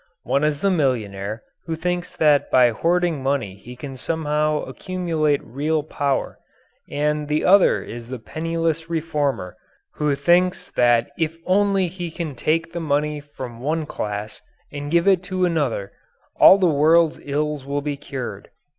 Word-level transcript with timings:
One 0.23 0.43
is 0.43 0.61
the 0.61 0.71
millionaire 0.71 1.43
who 1.67 1.75
thinks 1.75 2.15
that 2.15 2.49
by 2.49 2.71
hoarding 2.71 3.21
money 3.21 3.57
he 3.57 3.75
can 3.75 3.95
somehow 3.97 4.63
accumulate 4.63 5.43
real 5.43 5.83
power, 5.83 6.39
and 6.89 7.27
the 7.27 7.45
other 7.45 7.83
is 7.83 8.07
the 8.07 8.17
penniless 8.17 8.89
reformer 8.89 9.55
who 9.93 10.15
thinks 10.15 10.71
that 10.71 11.11
if 11.19 11.37
only 11.45 11.87
he 11.87 12.09
can 12.09 12.33
take 12.33 12.73
the 12.73 12.79
money 12.79 13.19
from 13.19 13.59
one 13.59 13.85
class 13.85 14.41
and 14.71 14.89
give 14.89 15.07
it 15.07 15.21
to 15.25 15.45
another, 15.45 15.91
all 16.37 16.57
the 16.57 16.65
world's 16.65 17.19
ills 17.23 17.63
will 17.63 17.83
be 17.83 17.95
cured. 17.95 18.49